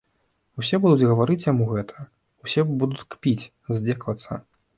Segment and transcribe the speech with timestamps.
[0.61, 2.07] Усе будуць гаварыць яму гэта,
[2.47, 4.41] усе будуць кпіць, здзекавацца.